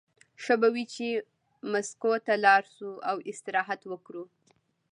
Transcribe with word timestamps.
ښه 0.43 0.55
به 0.61 0.67
وي 0.73 0.83
چې 0.93 1.07
مسکو 1.71 2.11
ته 2.25 2.33
لاړ 2.45 2.61
شي 2.75 2.89
او 3.09 3.15
استراحت 3.31 3.81
وکړي 3.91 4.23